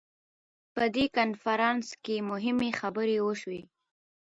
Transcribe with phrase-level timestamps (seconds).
[0.73, 3.61] په دې کنفرانس کې مهمې خبرې وشوې.